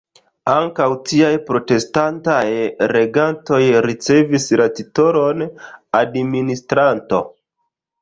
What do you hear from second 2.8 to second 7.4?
regantoj ricevis la titolon "administranto".